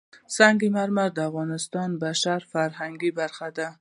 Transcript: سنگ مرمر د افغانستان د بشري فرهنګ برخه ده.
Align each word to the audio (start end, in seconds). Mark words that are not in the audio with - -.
سنگ 0.35 0.61
مرمر 0.75 1.09
د 1.15 1.19
افغانستان 1.29 1.89
د 1.93 1.99
بشري 2.03 2.45
فرهنګ 2.53 3.01
برخه 3.19 3.47
ده. 3.57 3.67